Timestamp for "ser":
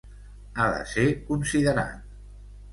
0.95-1.05